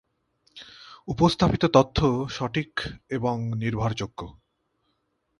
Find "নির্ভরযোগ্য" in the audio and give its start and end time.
3.55-4.19